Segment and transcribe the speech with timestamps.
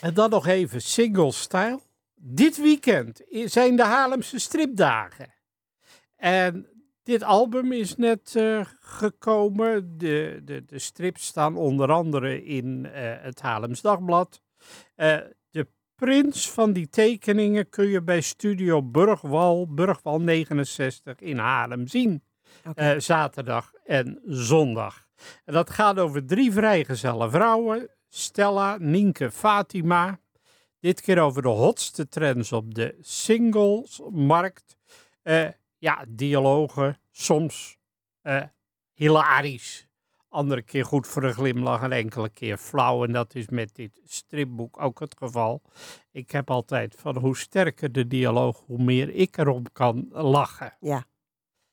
[0.00, 1.80] En dan nog even single style.
[2.14, 5.34] Dit weekend zijn de Haarlemse stripdagen.
[6.16, 6.66] En
[7.02, 9.98] dit album is net uh, gekomen.
[9.98, 14.42] De, de, de strips staan onder andere in uh, het Haarlems Dagblad.
[14.96, 15.16] Uh,
[15.50, 22.22] de prins van die tekeningen kun je bij Studio Burgwal, Burgwal 69 in Haarlem zien.
[22.68, 23.00] Okay.
[23.00, 25.06] zaterdag en zondag.
[25.44, 27.90] En dat gaat over drie vrijgezelle vrouwen.
[28.16, 30.18] Stella, Nienke, Fatima.
[30.80, 34.76] Dit keer over de hotste trends op de singlesmarkt.
[35.22, 37.78] Uh, ja, dialogen, soms
[38.22, 38.42] uh,
[38.92, 39.86] hilarisch.
[40.28, 43.04] Andere keer goed voor een glimlach en enkele keer flauw.
[43.04, 45.62] En dat is met dit stripboek ook het geval.
[46.10, 50.76] Ik heb altijd van hoe sterker de dialoog, hoe meer ik erom kan lachen.
[50.80, 51.04] Ja,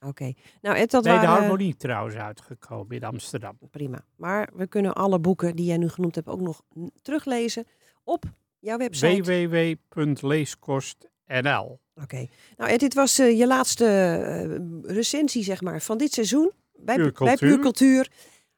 [0.06, 0.34] Oké.
[0.62, 1.30] Nou, dat nee, waren...
[1.30, 3.58] de harmonie trouwens uitgekomen in Amsterdam.
[3.72, 4.06] Prima.
[4.16, 6.62] Maar we kunnen alle boeken die jij nu genoemd hebt ook nog
[7.02, 7.66] teruglezen
[8.04, 8.26] op
[8.60, 9.48] jouw website.
[9.94, 12.28] www.leeskost.nl Oké.
[12.58, 16.52] Nou, en dit was uh, je laatste uh, recensie, zeg maar, van dit seizoen.
[16.76, 17.38] Bij Puur Cultuur.
[17.38, 18.12] Bij Puur Cultuur.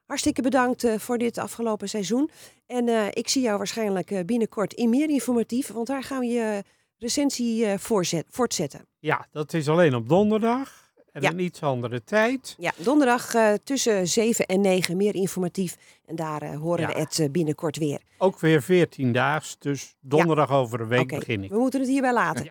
[0.05, 2.29] Hartstikke bedankt uh, voor dit afgelopen seizoen.
[2.65, 6.63] En ik zie jou waarschijnlijk binnenkort in meer informatief, want daar gaan we je
[6.97, 8.87] recensie voorzet, voortzetten.
[8.99, 10.84] Ja, dat is alleen op donderdag.
[11.15, 11.29] En ja.
[11.31, 12.55] een iets andere tijd.
[12.57, 15.75] Ja, donderdag uh, tussen 7 en 9 meer informatief.
[16.05, 16.93] En daar uh, horen ja.
[16.93, 17.99] we het uh, binnenkort weer.
[18.17, 20.55] Ook weer 14 daags, dus donderdag ja.
[20.55, 21.19] over een week okay.
[21.19, 21.49] begin ik.
[21.49, 22.43] We moeten het hierbij laten.